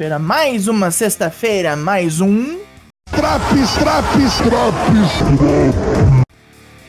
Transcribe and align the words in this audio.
sexta-feira, 0.00 0.18
mais 0.18 0.66
uma 0.66 0.90
sexta-feira, 0.90 1.76
mais 1.76 2.22
um. 2.22 2.58
Traps, 3.10 3.74
traps, 3.74 4.38
traps. 4.38 6.24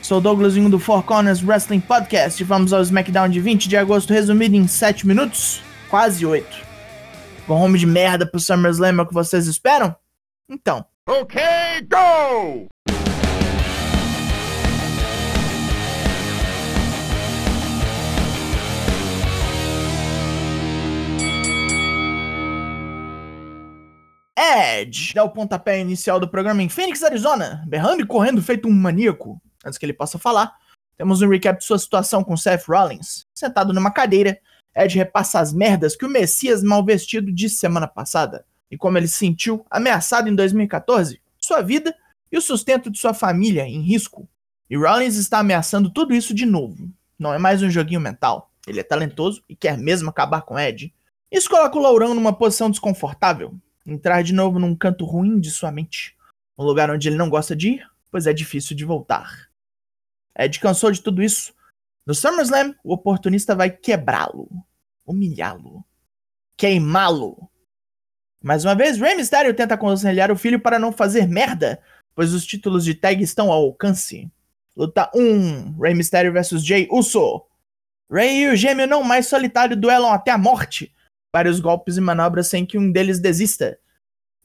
Sou 0.01 0.19
o 0.19 0.21
Douglasinho 0.21 0.69
do 0.69 0.79
Four 0.79 1.03
Corners 1.03 1.43
Wrestling 1.43 1.81
Podcast 1.81 2.41
e 2.41 2.45
vamos 2.45 2.71
ao 2.71 2.81
SmackDown 2.81 3.27
de 3.27 3.41
20 3.41 3.67
de 3.67 3.75
agosto, 3.75 4.13
resumido 4.13 4.55
em 4.55 4.65
7 4.65 5.05
minutos, 5.05 5.61
quase 5.89 6.25
8. 6.25 6.47
Com 7.45 7.61
home 7.61 7.77
de 7.77 7.85
merda 7.85 8.25
pro 8.25 8.39
SummerSlam 8.39 8.99
é 8.99 9.01
o 9.01 9.05
que 9.05 9.13
vocês 9.13 9.45
esperam? 9.45 9.93
Então, 10.49 10.85
Ok, 11.07 11.41
go! 11.89 12.69
Edge 24.61 25.13
dá 25.13 25.23
o 25.23 25.29
pontapé 25.29 25.79
inicial 25.79 26.19
do 26.19 26.27
programa 26.27 26.61
em 26.61 26.69
Phoenix, 26.69 27.03
Arizona, 27.03 27.63
berrando 27.67 28.01
e 28.01 28.05
correndo 28.05 28.41
feito 28.41 28.67
um 28.67 28.71
maníaco. 28.71 29.41
Antes 29.65 29.77
que 29.77 29.85
ele 29.85 29.93
possa 29.93 30.19
falar, 30.19 30.55
temos 30.97 31.21
um 31.21 31.29
recap 31.29 31.57
de 31.57 31.65
sua 31.65 31.79
situação 31.79 32.23
com 32.23 32.37
Seth 32.37 32.65
Rollins. 32.67 33.25
Sentado 33.33 33.73
numa 33.73 33.91
cadeira, 33.91 34.39
Edge 34.75 34.97
repassa 34.97 35.39
as 35.39 35.51
merdas 35.51 35.95
que 35.95 36.05
o 36.05 36.09
Messias 36.09 36.63
mal 36.63 36.85
vestido 36.85 37.31
disse 37.31 37.57
semana 37.57 37.87
passada 37.87 38.45
e 38.69 38.77
como 38.77 38.97
ele 38.97 39.07
se 39.07 39.17
sentiu 39.17 39.65
ameaçado 39.69 40.29
em 40.29 40.35
2014, 40.35 41.21
sua 41.37 41.61
vida 41.61 41.93
e 42.31 42.37
o 42.37 42.41
sustento 42.41 42.89
de 42.89 42.97
sua 42.97 43.13
família 43.13 43.67
em 43.67 43.81
risco. 43.81 44.27
E 44.69 44.77
Rollins 44.77 45.15
está 45.15 45.39
ameaçando 45.39 45.89
tudo 45.89 46.13
isso 46.13 46.33
de 46.33 46.45
novo. 46.45 46.89
Não 47.19 47.33
é 47.33 47.37
mais 47.37 47.61
um 47.61 47.69
joguinho 47.69 47.99
mental. 47.99 48.49
Ele 48.65 48.79
é 48.79 48.83
talentoso 48.83 49.43
e 49.49 49.55
quer 49.55 49.77
mesmo 49.77 50.09
acabar 50.09 50.43
com 50.43 50.57
Edge. 50.57 50.93
Isso 51.29 51.49
coloca 51.49 51.77
o 51.77 51.81
Lourão 51.81 52.13
numa 52.13 52.31
posição 52.31 52.69
desconfortável, 52.69 53.53
entrar 53.85 54.23
de 54.23 54.33
novo 54.33 54.59
num 54.59 54.75
canto 54.75 55.05
ruim 55.05 55.39
de 55.39 55.49
sua 55.51 55.71
mente, 55.71 56.15
um 56.57 56.63
lugar 56.63 56.89
onde 56.89 57.07
ele 57.07 57.17
não 57.17 57.29
gosta 57.29 57.55
de 57.55 57.69
ir, 57.69 57.91
pois 58.09 58.27
é 58.27 58.33
difícil 58.33 58.75
de 58.75 58.85
voltar. 58.85 59.49
Ed 60.37 60.59
cansou 60.59 60.91
de 60.91 61.01
tudo 61.01 61.21
isso. 61.21 61.53
No 62.05 62.13
SummerSlam, 62.13 62.75
o 62.83 62.93
oportunista 62.93 63.55
vai 63.55 63.69
quebrá-lo, 63.69 64.49
humilhá-lo, 65.05 65.85
queimá-lo. 66.57 67.49
Mais 68.43 68.65
uma 68.65 68.73
vez, 68.73 68.97
Rey 68.97 69.15
Mysterio 69.15 69.53
tenta 69.53 69.75
aconselhar 69.75 70.31
o 70.31 70.35
filho 70.35 70.59
para 70.59 70.79
não 70.79 70.91
fazer 70.91 71.27
merda, 71.27 71.81
pois 72.15 72.33
os 72.33 72.45
títulos 72.45 72.83
de 72.83 72.95
tag 72.95 73.21
estão 73.21 73.51
ao 73.51 73.63
alcance. 73.63 74.31
Luta 74.75 75.11
1: 75.13 75.79
Rey 75.79 75.93
Mysterio 75.93 76.33
vs 76.33 76.65
Jay 76.65 76.87
Uso. 76.89 77.45
Rey 78.11 78.43
e 78.43 78.49
o 78.49 78.55
gêmeo 78.55 78.87
não 78.87 79.03
mais 79.03 79.27
solitário 79.27 79.77
duelam 79.77 80.11
até 80.11 80.31
a 80.31 80.37
morte, 80.37 80.93
vários 81.33 81.59
golpes 81.59 81.97
e 81.97 82.01
manobras 82.01 82.47
sem 82.47 82.65
que 82.65 82.77
um 82.77 82.91
deles 82.91 83.19
desista. 83.19 83.79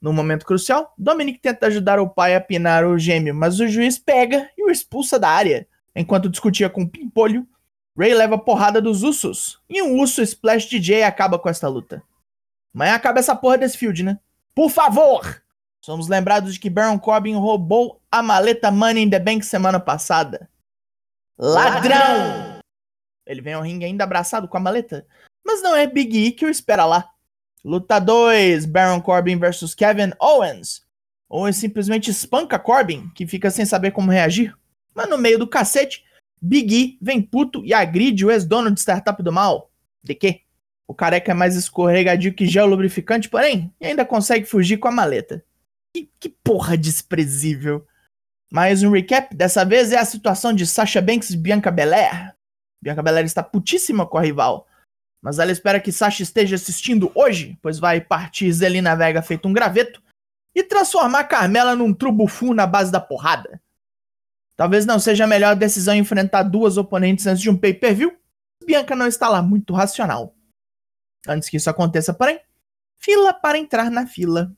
No 0.01 0.13
momento 0.13 0.47
crucial, 0.47 0.95
Dominic 0.97 1.41
tenta 1.41 1.67
ajudar 1.67 1.99
o 1.99 2.09
pai 2.09 2.37
a 2.37 2.41
pinar 2.41 2.85
o 2.85 2.99
gêmeo, 2.99 3.35
mas 3.35 3.59
o 3.59 3.67
juiz 3.67 3.99
pega 3.99 4.51
e 4.57 4.65
o 4.65 4.71
expulsa 4.71 5.19
da 5.19 5.29
área. 5.29 5.67
Enquanto 5.95 6.29
discutia 6.29 6.69
com 6.69 6.83
o 6.83 6.89
Pimpolho, 6.89 7.47
Ray 7.99 8.13
leva 8.13 8.35
a 8.35 8.39
porrada 8.39 8.81
dos 8.81 9.03
Usos, 9.03 9.59
e 9.69 9.83
um 9.83 9.99
Uso 10.01 10.23
Splash 10.23 10.69
DJ 10.69 11.03
acaba 11.03 11.39
com 11.39 11.49
esta 11.49 11.67
luta. 11.67 12.03
Mas 12.73 12.93
acaba 12.93 13.19
essa 13.19 13.35
porra 13.35 13.57
desse 13.57 13.79
field, 13.79 14.03
né? 14.03 14.19
Por 14.55 14.71
favor! 14.71 15.43
Somos 15.81 16.09
lembrados 16.09 16.55
de 16.55 16.61
que 16.61 16.69
Baron 16.69 16.99
Corbin 16.99 17.35
roubou 17.35 18.03
a 18.11 18.23
maleta 18.23 18.71
Money 18.71 19.05
in 19.05 19.11
the 19.11 19.19
Bank 19.19 19.47
semana 19.47 19.81
passada. 19.81 20.51
Ladrão! 21.39 22.61
Ele 23.25 23.41
vem 23.41 23.55
ao 23.55 23.63
ringue 23.63 23.87
ainda 23.87 24.05
abraçado 24.05 24.47
com 24.47 24.57
a 24.57 24.61
maleta, 24.61 25.07
mas 25.47 25.63
não 25.63 25.77
é 25.77 25.87
Big 25.87 26.27
E 26.27 26.33
que 26.33 26.45
o 26.45 26.51
espera 26.51 26.85
lá. 26.85 27.09
Luta 27.65 27.99
2, 27.99 28.67
Baron 28.67 29.01
Corbin 29.01 29.39
versus 29.39 29.75
Kevin 29.75 30.13
Owens. 30.21 30.85
Owens 31.29 31.57
simplesmente 31.57 32.11
espanca 32.11 32.59
Corbin, 32.59 33.09
que 33.15 33.27
fica 33.27 33.51
sem 33.51 33.65
saber 33.65 33.93
como 33.93 34.11
reagir. 34.11 34.55
Mas 34.95 35.09
no 35.09 35.17
meio 35.17 35.39
do 35.39 35.47
cacete, 35.47 36.05
Big 36.41 36.75
E 36.75 36.99
vem 37.01 37.23
puto 37.23 37.65
e 37.65 37.73
agride 37.73 38.25
o 38.25 38.31
ex-dono 38.31 38.71
de 38.71 38.81
startup 38.81 39.23
do 39.23 39.33
mal. 39.33 39.71
De 40.03 40.15
quê? 40.15 40.43
O 40.87 40.95
careca 40.95 41.33
é 41.33 41.35
mais 41.35 41.57
escorregadio 41.57 42.35
que 42.35 42.47
gel 42.47 42.67
lubrificante, 42.67 43.29
porém, 43.29 43.73
ainda 43.81 44.05
consegue 44.05 44.47
fugir 44.47 44.77
com 44.77 44.89
a 44.89 44.93
maleta. 44.93 45.45
Que, 45.93 46.09
que 46.21 46.29
porra 46.29 46.77
desprezível. 46.77 47.85
Mais 48.53 48.85
um 48.85 48.93
recap, 48.93 49.35
dessa 49.35 49.65
vez 49.65 49.91
é 49.91 49.99
a 49.99 50.05
situação 50.05 50.53
de 50.53 50.65
Sasha 50.67 51.03
Banks 51.03 51.31
e 51.31 51.37
Bianca 51.37 51.71
Belair. 51.71 52.35
Bianca 52.81 53.03
Belair 53.03 53.27
está 53.27 53.43
putíssima 53.43 54.07
com 54.07 54.19
a 54.19 54.23
rival, 54.23 54.69
mas 55.27 55.41
ela 55.41 55.51
espera 55.51 55.81
que 55.81 55.91
Sasha 55.91 56.23
esteja 56.23 56.55
assistindo 56.55 57.11
hoje, 57.13 57.59
pois 57.61 57.81
vai 57.81 58.01
partir 58.01 58.53
Zelina 58.53 58.95
Vega 58.95 59.21
feito 59.21 59.49
um 59.49 59.53
graveto 59.53 60.01
e 60.55 60.63
transformar 60.63 61.25
Carmela 61.25 61.75
num 61.75 61.93
trubufu 61.93 62.55
na 62.55 62.65
base 62.65 62.93
da 62.93 63.01
porrada. 63.01 63.61
Talvez 64.55 64.87
não 64.87 65.01
seja 65.01 65.25
a 65.25 65.27
melhor 65.27 65.57
decisão 65.57 65.97
enfrentar 65.97 66.45
duas 66.45 66.77
oponentes 66.77 67.27
antes 67.27 67.43
de 67.43 67.51
um 67.51 67.57
pay-per-view. 67.57 68.17
Bianca 68.65 68.95
não 68.95 69.09
está 69.09 69.29
lá 69.29 69.43
muito 69.43 69.75
racional. 69.75 70.33
Antes 71.27 71.49
que 71.49 71.57
isso 71.57 71.69
aconteça, 71.69 72.15
porém, 72.15 72.39
fila 72.97 73.35
para 73.35 73.59
entrar 73.59 73.91
na 73.91 74.07
fila. 74.07 74.55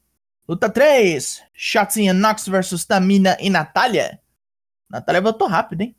Luta 0.46 0.68
3: 0.68 1.44
Shotzi 1.54 2.02
e 2.02 2.12
Nox 2.12 2.46
versus 2.46 2.84
Tamina 2.84 3.38
e 3.40 3.48
Natália. 3.48 4.20
Natália 4.86 5.22
voltou 5.22 5.48
rápido, 5.48 5.80
hein? 5.80 5.96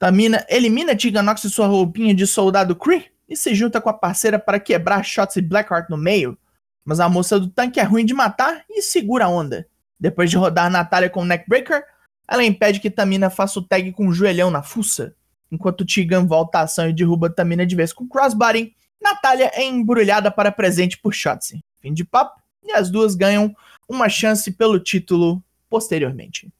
Tamina 0.00 0.44
elimina 0.48 0.96
Tegan 0.96 1.22
Nox 1.22 1.44
e 1.44 1.50
sua 1.50 1.68
roupinha 1.68 2.12
de 2.12 2.26
soldado 2.26 2.74
Cree 2.74 3.08
e 3.30 3.36
se 3.36 3.54
junta 3.54 3.80
com 3.80 3.88
a 3.88 3.94
parceira 3.94 4.40
para 4.40 4.58
quebrar 4.58 5.04
Shotzi 5.04 5.40
Blackheart 5.40 5.88
no 5.88 5.96
meio. 5.96 6.36
Mas 6.84 6.98
a 6.98 7.08
moça 7.08 7.38
do 7.38 7.48
tanque 7.48 7.78
é 7.78 7.84
ruim 7.84 8.04
de 8.04 8.12
matar 8.12 8.64
e 8.68 8.82
segura 8.82 9.26
a 9.26 9.28
onda. 9.28 9.68
Depois 9.98 10.28
de 10.28 10.36
rodar 10.36 10.68
Natália 10.68 11.08
com 11.08 11.22
o 11.22 11.24
Neckbreaker, 11.24 11.84
ela 12.26 12.44
impede 12.44 12.80
que 12.80 12.90
Tamina 12.90 13.30
faça 13.30 13.60
o 13.60 13.62
tag 13.62 13.92
com 13.92 14.08
o 14.08 14.12
joelhão 14.12 14.50
na 14.50 14.62
fuça. 14.62 15.14
Enquanto 15.50 15.86
Tegan 15.86 16.26
volta 16.26 16.58
à 16.58 16.62
ação 16.62 16.88
e 16.88 16.92
derruba 16.92 17.30
Tamina 17.30 17.64
de 17.64 17.76
vez 17.76 17.92
com 17.92 18.08
crossbody, 18.08 18.74
Natália 19.00 19.50
é 19.54 19.64
embrulhada 19.64 20.30
para 20.30 20.50
presente 20.50 20.98
por 20.98 21.14
Shotzi. 21.14 21.60
Fim 21.80 21.94
de 21.94 22.04
papo, 22.04 22.40
e 22.64 22.72
as 22.72 22.90
duas 22.90 23.14
ganham 23.14 23.54
uma 23.88 24.08
chance 24.08 24.50
pelo 24.50 24.78
título 24.78 25.42
posteriormente. 25.68 26.52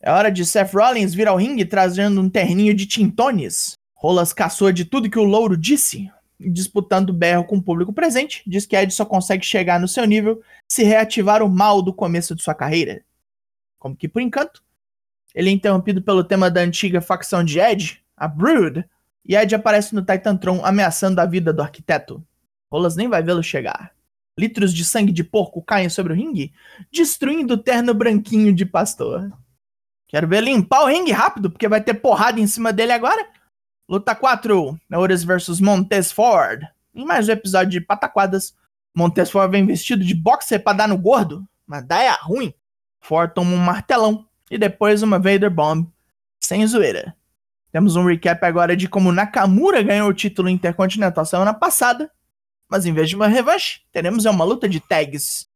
É 0.00 0.10
hora 0.10 0.30
de 0.30 0.44
Seth 0.44 0.72
Rollins 0.74 1.14
vir 1.14 1.28
ao 1.28 1.36
ringue 1.36 1.64
trazendo 1.64 2.20
um 2.20 2.28
terninho 2.28 2.74
de 2.74 2.86
tintones. 2.86 3.74
Rolas 4.04 4.34
caçou 4.34 4.70
de 4.70 4.84
tudo 4.84 5.08
que 5.08 5.18
o 5.18 5.24
Louro 5.24 5.56
disse, 5.56 6.12
disputando 6.38 7.10
berro 7.10 7.42
com 7.42 7.56
o 7.56 7.62
público 7.62 7.90
presente, 7.90 8.42
diz 8.46 8.66
que 8.66 8.76
Ed 8.76 8.92
só 8.92 9.02
consegue 9.02 9.42
chegar 9.42 9.80
no 9.80 9.88
seu 9.88 10.04
nível 10.04 10.42
se 10.68 10.82
reativar 10.82 11.42
o 11.42 11.48
mal 11.48 11.80
do 11.80 11.90
começo 11.90 12.34
de 12.34 12.42
sua 12.42 12.54
carreira. 12.54 13.02
Como 13.78 13.96
que 13.96 14.06
por 14.06 14.20
encanto, 14.20 14.62
ele 15.34 15.48
é 15.48 15.52
interrompido 15.54 16.02
pelo 16.02 16.22
tema 16.22 16.50
da 16.50 16.60
antiga 16.60 17.00
facção 17.00 17.42
de 17.42 17.58
Ed, 17.58 18.04
a 18.14 18.28
Brood, 18.28 18.84
e 19.24 19.34
Ed 19.34 19.54
aparece 19.54 19.94
no 19.94 20.04
Titantron 20.04 20.62
ameaçando 20.62 21.18
a 21.18 21.24
vida 21.24 21.50
do 21.50 21.62
arquiteto. 21.62 22.22
Rolas 22.70 22.96
nem 22.96 23.08
vai 23.08 23.22
vê-lo 23.22 23.42
chegar. 23.42 23.92
Litros 24.38 24.74
de 24.74 24.84
sangue 24.84 25.12
de 25.12 25.24
porco 25.24 25.62
caem 25.62 25.88
sobre 25.88 26.12
o 26.12 26.16
ringue, 26.16 26.52
destruindo 26.92 27.54
o 27.54 27.58
terno 27.58 27.94
branquinho 27.94 28.52
de 28.52 28.66
pastor. 28.66 29.32
Quero 30.08 30.28
ver 30.28 30.42
limpar 30.42 30.82
o 30.82 30.88
ringue 30.88 31.10
rápido, 31.10 31.50
porque 31.50 31.66
vai 31.66 31.82
ter 31.82 31.94
porrada 31.94 32.38
em 32.38 32.46
cima 32.46 32.70
dele 32.70 32.92
agora. 32.92 33.32
Luta 33.86 34.14
4, 34.14 34.80
Otis 34.94 35.24
vs 35.24 35.60
Montez 35.60 36.10
Ford. 36.10 36.66
Em 36.94 37.04
mais 37.04 37.28
um 37.28 37.32
episódio 37.32 37.70
de 37.70 37.82
Pataquadas, 37.82 38.56
Montez 38.94 39.30
Ford 39.30 39.50
vem 39.50 39.66
vestido 39.66 40.02
de 40.02 40.14
boxer 40.14 40.62
pra 40.62 40.72
dar 40.72 40.88
no 40.88 40.96
gordo, 40.96 41.46
mas 41.66 41.86
daí 41.86 42.06
é 42.06 42.16
ruim. 42.22 42.54
Ford 43.02 43.34
toma 43.34 43.50
um 43.50 43.58
martelão 43.58 44.26
e 44.50 44.56
depois 44.56 45.02
uma 45.02 45.18
Vader 45.18 45.50
Bomb, 45.50 45.86
sem 46.40 46.66
zoeira. 46.66 47.14
Temos 47.70 47.94
um 47.94 48.06
recap 48.06 48.42
agora 48.46 48.74
de 48.74 48.88
como 48.88 49.12
Nakamura 49.12 49.82
ganhou 49.82 50.08
o 50.08 50.14
título 50.14 50.48
intercontinental 50.48 51.26
semana 51.26 51.52
passada, 51.52 52.10
mas 52.70 52.86
em 52.86 52.92
vez 52.94 53.10
de 53.10 53.16
uma 53.16 53.28
revanche, 53.28 53.82
teremos 53.92 54.24
uma 54.24 54.46
luta 54.46 54.66
de 54.66 54.80
tags. 54.80 55.46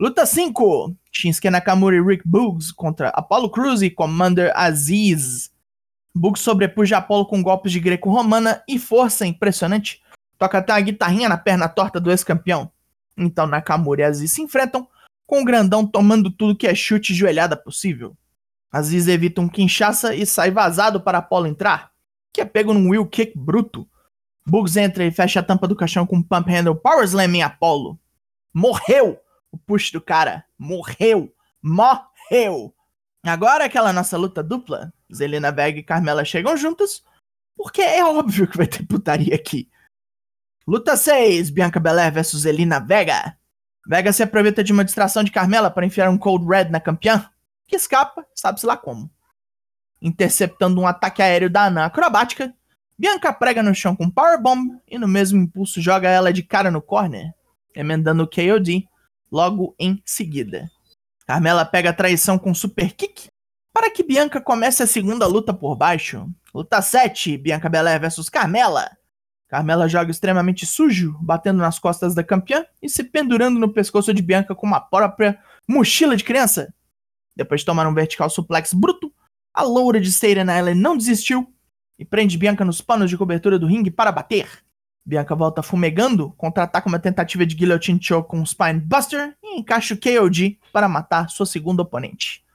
Luta 0.00 0.24
5: 0.24 0.96
Shinsuke 1.12 1.50
Nakamura 1.50 1.96
e 1.96 2.02
Rick 2.02 2.26
Boogs 2.26 2.72
contra 2.72 3.10
Apollo 3.10 3.50
Crews 3.50 3.82
e 3.82 3.90
Commander 3.90 4.50
Aziz. 4.54 5.54
Boogs 6.16 6.40
sobrepuja 6.40 6.96
Apollo 6.96 7.26
com 7.26 7.42
golpes 7.42 7.70
de 7.70 7.78
greco-romana 7.78 8.62
e 8.66 8.78
força 8.78 9.26
impressionante. 9.26 10.00
Toca 10.38 10.56
até 10.56 10.72
uma 10.72 10.80
guitarrinha 10.80 11.28
na 11.28 11.36
perna 11.36 11.68
torta 11.68 12.00
do 12.00 12.10
ex-campeão. 12.10 12.72
Então 13.14 13.46
Nakamura 13.46 14.00
e 14.00 14.04
Aziz 14.04 14.32
se 14.32 14.40
enfrentam, 14.40 14.88
com 15.26 15.42
o 15.42 15.44
grandão 15.44 15.86
tomando 15.86 16.30
tudo 16.30 16.56
que 16.56 16.66
é 16.66 16.74
chute 16.74 17.12
e 17.12 17.14
joelhada 17.16 17.54
possível. 17.54 18.16
Aziz 18.72 19.08
evita 19.08 19.42
um 19.42 19.48
quinchaça 19.48 20.14
e 20.14 20.24
sai 20.24 20.50
vazado 20.50 21.02
para 21.02 21.18
Apollo 21.18 21.48
entrar, 21.48 21.90
que 22.32 22.40
é 22.40 22.46
pego 22.46 22.72
num 22.72 22.88
wheel 22.88 23.06
kick 23.06 23.36
bruto. 23.36 23.86
Bugs 24.48 24.74
entra 24.78 25.04
e 25.04 25.10
fecha 25.10 25.40
a 25.40 25.42
tampa 25.42 25.68
do 25.68 25.76
caixão 25.76 26.06
com 26.06 26.16
um 26.16 26.22
pump 26.22 26.50
handle 26.50 26.76
power 26.76 27.04
slam 27.04 27.34
em 27.34 27.42
Apollo. 27.42 27.98
Morreu 28.54 29.18
o 29.52 29.58
push 29.58 29.90
do 29.90 30.00
cara. 30.00 30.44
Morreu. 30.58 31.30
Morreu. 31.62 32.74
Agora 33.22 33.66
aquela 33.66 33.92
nossa 33.92 34.16
luta 34.16 34.42
dupla, 34.42 34.94
Zelina 35.14 35.52
Vega 35.52 35.78
e 35.78 35.82
Carmela 35.82 36.24
chegam 36.24 36.56
juntas, 36.56 37.02
porque 37.56 37.82
é 37.82 38.04
óbvio 38.04 38.48
que 38.48 38.56
vai 38.56 38.66
ter 38.66 38.84
putaria 38.84 39.34
aqui. 39.34 39.70
Luta 40.66 40.96
6, 40.96 41.50
Bianca 41.50 41.78
Belair 41.78 42.12
vs 42.12 42.40
Zelina 42.40 42.80
Vega. 42.80 43.36
Vega 43.86 44.12
se 44.12 44.22
aproveita 44.22 44.64
de 44.64 44.72
uma 44.72 44.84
distração 44.84 45.22
de 45.22 45.30
Carmela 45.30 45.70
para 45.70 45.86
enfiar 45.86 46.10
um 46.10 46.18
Cold 46.18 46.44
Red 46.44 46.70
na 46.70 46.80
campeã, 46.80 47.30
que 47.68 47.76
escapa, 47.76 48.26
sabe-se 48.34 48.66
lá 48.66 48.76
como. 48.76 49.10
Interceptando 50.02 50.80
um 50.80 50.86
ataque 50.86 51.22
aéreo 51.22 51.48
da 51.48 51.66
Ana 51.66 51.86
acrobática, 51.86 52.52
Bianca 52.98 53.32
prega 53.32 53.62
no 53.62 53.74
chão 53.74 53.94
com 53.94 54.10
Powerbomb 54.10 54.80
e 54.88 54.98
no 54.98 55.06
mesmo 55.06 55.40
impulso 55.40 55.80
joga 55.80 56.08
ela 56.08 56.32
de 56.32 56.42
cara 56.42 56.70
no 56.70 56.82
corner, 56.82 57.32
emendando 57.74 58.22
o 58.22 58.28
KOD 58.28 58.88
logo 59.30 59.74
em 59.78 60.02
seguida. 60.04 60.70
Carmela 61.26 61.64
pega 61.64 61.90
a 61.90 61.94
traição 61.94 62.38
com 62.38 62.54
Super 62.54 62.92
Kick 62.92 63.28
para 63.76 63.90
que 63.90 64.02
Bianca 64.02 64.40
comece 64.40 64.82
a 64.82 64.86
segunda 64.86 65.26
luta 65.26 65.52
por 65.52 65.76
baixo. 65.76 66.26
Luta 66.54 66.80
7, 66.80 67.36
Bianca 67.36 67.68
Belair 67.68 68.00
vs 68.00 68.30
Carmela. 68.30 68.96
Carmela 69.48 69.86
joga 69.86 70.10
extremamente 70.10 70.64
sujo, 70.64 71.14
batendo 71.20 71.58
nas 71.58 71.78
costas 71.78 72.14
da 72.14 72.24
campeã 72.24 72.64
e 72.80 72.88
se 72.88 73.04
pendurando 73.04 73.60
no 73.60 73.70
pescoço 73.70 74.14
de 74.14 74.22
Bianca 74.22 74.54
com 74.54 74.66
uma 74.66 74.80
própria 74.80 75.38
mochila 75.68 76.16
de 76.16 76.24
criança. 76.24 76.72
Depois 77.36 77.60
de 77.60 77.66
tomar 77.66 77.86
um 77.86 77.92
vertical 77.92 78.30
suplex 78.30 78.72
bruto, 78.72 79.12
a 79.52 79.62
loura 79.62 80.00
de 80.00 80.10
Staten 80.10 80.44
Island 80.44 80.80
não 80.80 80.96
desistiu 80.96 81.46
e 81.98 82.04
prende 82.06 82.38
Bianca 82.38 82.64
nos 82.64 82.80
panos 82.80 83.10
de 83.10 83.18
cobertura 83.18 83.58
do 83.58 83.66
ringue 83.66 83.90
para 83.90 84.10
bater. 84.10 84.48
Bianca 85.04 85.34
volta 85.34 85.62
fumegando, 85.62 86.32
contra-ataca 86.38 86.88
uma 86.88 86.98
tentativa 86.98 87.44
de 87.44 87.54
guillotine 87.54 88.02
choke 88.02 88.30
com 88.30 88.40
um 88.40 88.46
Spine 88.46 88.80
Buster 88.80 89.36
e 89.44 89.60
encaixa 89.60 89.92
o 89.92 89.98
KOD 89.98 90.58
para 90.72 90.88
matar 90.88 91.28
sua 91.28 91.44
segunda 91.44 91.82
oponente. 91.82 92.45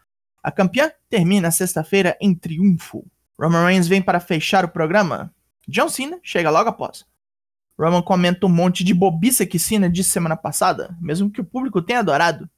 A 0.44 0.52
campeã 0.52 0.92
termina 1.10 1.52
sexta-feira 1.52 2.18
em 2.20 2.34
triunfo. 2.34 3.06
Roman 3.40 3.66
Reigns 3.66 3.88
vem 3.88 4.02
para 4.02 4.20
fechar 4.20 4.66
o 4.66 4.70
programa. 4.70 5.34
John 5.68 5.90
Cena 5.90 6.20
chega 6.24 6.50
logo 6.50 6.70
após. 6.70 7.06
Roman 7.80 8.02
comenta 8.02 8.46
um 8.46 8.50
monte 8.50 8.84
de 8.84 8.94
bobiça 8.94 9.46
que 9.46 9.60
Cena 9.60 9.90
disse 9.90 10.10
semana 10.10 10.36
passada, 10.36 10.96
mesmo 11.00 11.30
que 11.30 11.42
o 11.42 11.46
público 11.46 11.82
tenha 11.82 12.00
adorado. 12.00 12.50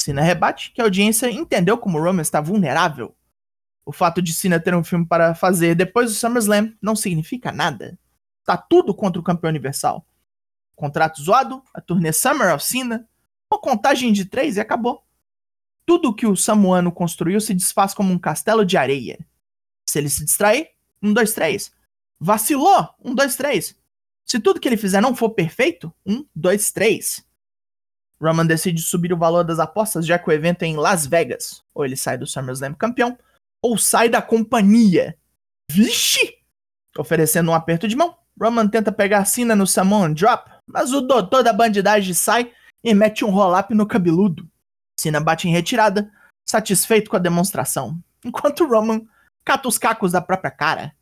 Cena 0.00 0.22
rebate 0.22 0.72
que 0.72 0.80
a 0.80 0.84
audiência 0.84 1.30
entendeu 1.30 1.78
como 1.78 2.00
Roman 2.00 2.22
está 2.22 2.40
vulnerável 2.40 3.14
o 3.84 3.92
fato 3.92 4.22
de 4.22 4.32
Cena 4.32 4.58
ter 4.58 4.74
um 4.74 4.82
filme 4.82 5.06
para 5.06 5.34
fazer 5.34 5.74
depois 5.74 6.10
do 6.10 6.16
SummerSlam 6.16 6.74
não 6.80 6.96
significa 6.96 7.52
nada. 7.52 7.98
Tá 8.44 8.56
tudo 8.56 8.94
contra 8.94 9.20
o 9.20 9.24
campeão 9.24 9.50
universal. 9.50 10.06
Contrato 10.74 11.22
zoado, 11.22 11.62
a 11.72 11.80
turnê 11.80 12.12
Summer 12.12 12.54
of 12.54 12.64
Cena, 12.64 13.06
uma 13.50 13.60
contagem 13.60 14.12
de 14.12 14.24
três 14.24 14.56
e 14.56 14.60
acabou. 14.60 15.03
Tudo 15.86 16.14
que 16.14 16.26
o 16.26 16.36
samuano 16.36 16.90
construiu 16.90 17.40
se 17.40 17.54
desfaz 17.54 17.92
como 17.92 18.12
um 18.12 18.18
castelo 18.18 18.64
de 18.64 18.76
areia. 18.76 19.18
Se 19.88 19.98
ele 19.98 20.08
se 20.08 20.24
distrair, 20.24 20.70
um, 21.02 21.12
dois, 21.12 21.34
três. 21.34 21.72
Vacilou, 22.18 22.88
um, 23.02 23.14
dois, 23.14 23.36
três. 23.36 23.76
Se 24.24 24.40
tudo 24.40 24.58
que 24.58 24.66
ele 24.66 24.76
fizer 24.76 25.00
não 25.00 25.14
for 25.14 25.30
perfeito, 25.30 25.92
um, 26.06 26.24
dois, 26.34 26.72
três. 26.72 27.24
Roman 28.20 28.46
decide 28.46 28.80
subir 28.80 29.12
o 29.12 29.18
valor 29.18 29.44
das 29.44 29.58
apostas 29.58 30.06
já 30.06 30.18
que 30.18 30.28
o 30.28 30.32
evento 30.32 30.62
é 30.62 30.66
em 30.66 30.76
Las 30.76 31.06
Vegas. 31.06 31.62
Ou 31.74 31.84
ele 31.84 31.96
sai 31.96 32.16
do 32.16 32.26
SummerSlam 32.26 32.74
campeão, 32.74 33.18
ou 33.62 33.76
sai 33.76 34.08
da 34.08 34.22
companhia. 34.22 35.18
Vixe! 35.70 36.38
Oferecendo 36.98 37.50
um 37.50 37.54
aperto 37.54 37.86
de 37.86 37.96
mão, 37.96 38.16
Roman 38.40 38.68
tenta 38.68 38.90
pegar 38.90 39.24
Cena 39.24 39.54
no 39.54 39.66
Samoan 39.66 40.12
Drop, 40.12 40.50
mas 40.66 40.92
o 40.92 41.00
doutor 41.00 41.42
da 41.42 41.52
bandidagem 41.52 42.14
sai 42.14 42.52
e 42.82 42.94
mete 42.94 43.24
um 43.24 43.30
roll-up 43.30 43.74
no 43.74 43.86
cabeludo. 43.86 44.48
Cena 45.04 45.20
bate 45.20 45.46
em 45.46 45.52
retirada, 45.52 46.10
satisfeito 46.48 47.10
com 47.10 47.16
a 47.16 47.20
demonstração, 47.20 48.02
enquanto 48.24 48.66
Roman 48.66 49.06
cata 49.44 49.68
os 49.68 49.76
cacos 49.76 50.12
da 50.12 50.20
própria 50.22 50.50
cara. 50.50 50.96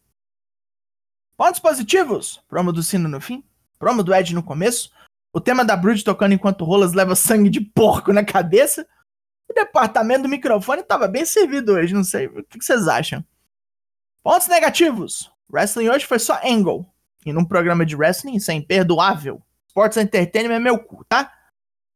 Pontos 1.36 1.60
positivos: 1.60 2.42
promo 2.48 2.72
do 2.72 2.82
Cena 2.82 3.08
no 3.08 3.20
fim, 3.20 3.44
promo 3.78 4.02
do 4.02 4.12
Ed 4.12 4.34
no 4.34 4.42
começo, 4.42 4.90
o 5.32 5.40
tema 5.40 5.64
da 5.64 5.76
Brood 5.76 6.02
tocando 6.02 6.32
enquanto 6.32 6.64
Rolas 6.64 6.94
leva 6.94 7.14
sangue 7.14 7.48
de 7.48 7.60
porco 7.60 8.12
na 8.12 8.24
cabeça, 8.24 8.84
o 9.48 9.54
departamento 9.54 10.24
do 10.24 10.28
microfone 10.28 10.82
estava 10.82 11.06
bem 11.06 11.24
servido 11.24 11.74
hoje, 11.74 11.94
não 11.94 12.02
sei. 12.02 12.26
O 12.26 12.42
que 12.42 12.60
vocês 12.60 12.88
acham? 12.88 13.24
Pontos 14.20 14.48
negativos. 14.48 15.30
Wrestling 15.48 15.88
hoje 15.88 16.06
foi 16.06 16.18
só 16.18 16.40
angle. 16.44 16.90
E 17.24 17.32
num 17.32 17.44
programa 17.44 17.86
de 17.86 17.94
wrestling, 17.94 18.34
isso 18.34 18.50
é 18.50 18.54
imperdoável. 18.54 19.40
Sports 19.68 19.96
Entertainment 19.96 20.56
é 20.56 20.58
meu 20.58 20.78
cu, 20.78 21.04
tá? 21.04 21.32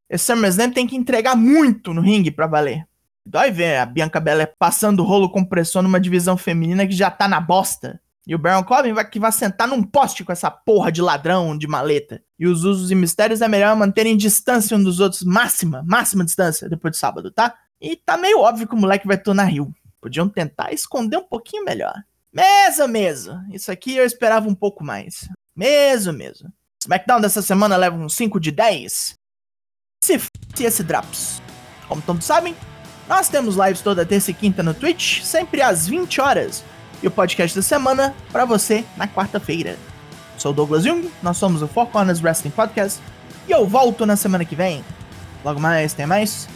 Esse 0.08 0.26
SummerSlam 0.26 0.70
tem 0.70 0.86
que 0.86 0.96
entregar 0.96 1.36
muito 1.36 1.92
no 1.92 2.00
ringue 2.00 2.30
pra 2.30 2.46
valer. 2.46 2.86
Dói 3.24 3.50
ver 3.50 3.78
a 3.78 3.86
Bianca 3.86 4.20
Belair 4.20 4.52
passando 4.56 5.02
rolo 5.02 5.28
compressor 5.28 5.82
numa 5.82 5.98
divisão 5.98 6.36
feminina 6.36 6.86
que 6.86 6.92
já 6.94 7.10
tá 7.10 7.26
na 7.26 7.40
bosta. 7.40 8.00
E 8.24 8.34
o 8.34 8.38
Baron 8.38 8.62
Corbin 8.62 8.92
vai 8.92 9.08
que 9.08 9.18
vai 9.18 9.32
sentar 9.32 9.66
num 9.66 9.82
poste 9.82 10.24
com 10.24 10.32
essa 10.32 10.50
porra 10.50 10.90
de 10.92 11.02
ladrão 11.02 11.56
de 11.56 11.66
maleta. 11.66 12.22
E 12.38 12.46
os 12.46 12.64
usos 12.64 12.90
e 12.90 12.94
mistérios 12.94 13.40
é 13.40 13.48
melhor 13.48 13.74
manterem 13.76 14.16
distância 14.16 14.76
um 14.76 14.82
dos 14.82 15.00
outros, 15.00 15.22
máxima, 15.22 15.82
máxima 15.86 16.24
distância, 16.24 16.68
depois 16.68 16.92
de 16.92 16.98
sábado, 16.98 17.30
tá? 17.30 17.54
E 17.80 17.96
tá 17.96 18.16
meio 18.16 18.40
óbvio 18.40 18.66
que 18.66 18.74
o 18.74 18.78
moleque 18.78 19.06
vai 19.06 19.18
tornar 19.18 19.44
Rio. 19.44 19.72
Podiam 20.00 20.28
tentar 20.28 20.72
esconder 20.72 21.16
um 21.16 21.24
pouquinho 21.24 21.64
melhor. 21.64 21.94
Mesmo, 22.32 22.86
mesmo. 22.86 23.40
Isso 23.52 23.72
aqui 23.72 23.96
eu 23.96 24.04
esperava 24.04 24.48
um 24.48 24.54
pouco 24.54 24.84
mais. 24.84 25.28
Mesmo, 25.54 26.12
mesmo. 26.12 26.52
SmackDown 26.82 27.20
dessa 27.20 27.42
semana 27.42 27.76
leva 27.76 27.96
um 27.96 28.08
5 28.08 28.38
de 28.38 28.50
10. 28.50 29.14
Se 30.06 30.14
f 30.14 30.28
esse 30.60 30.84
Drops. 30.84 31.42
Como 31.88 32.00
todos 32.00 32.24
sabem, 32.24 32.54
nós 33.08 33.28
temos 33.28 33.56
lives 33.56 33.80
toda 33.80 34.06
terça 34.06 34.30
e 34.30 34.34
quinta 34.34 34.62
no 34.62 34.72
Twitch, 34.72 35.22
sempre 35.22 35.60
às 35.60 35.88
20 35.88 36.20
horas 36.20 36.62
e 37.02 37.08
o 37.08 37.10
podcast 37.10 37.56
da 37.56 37.60
semana 37.60 38.14
para 38.30 38.44
você 38.44 38.84
na 38.96 39.08
quarta-feira. 39.08 39.76
Sou 40.38 40.52
Douglas 40.52 40.84
Jung, 40.84 41.10
nós 41.20 41.38
somos 41.38 41.60
o 41.60 41.66
Four 41.66 41.88
Corners 41.88 42.22
Wrestling 42.22 42.52
Podcast 42.52 43.02
e 43.48 43.50
eu 43.50 43.66
volto 43.66 44.06
na 44.06 44.14
semana 44.14 44.44
que 44.44 44.54
vem. 44.54 44.84
Logo 45.44 45.58
mais, 45.58 45.92
tem 45.92 46.06
mais. 46.06 46.48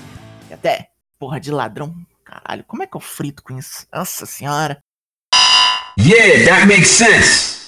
E 0.49 0.55
até. 0.55 0.87
Porra 1.19 1.41
de 1.41 1.51
ladrão. 1.51 1.93
Caralho, 2.25 2.63
como 2.69 2.85
é 2.85 2.87
que 2.87 2.97
eu 2.97 3.01
frito 3.01 3.43
com 3.43 3.59
isso? 3.59 3.85
Nossa 3.93 4.27
senhora. 4.27 4.79
Yeah, 5.99 6.45
that 6.45 6.67
makes 6.69 6.91
sense. 6.91 7.60